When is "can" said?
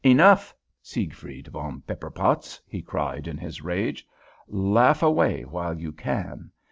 5.91-6.49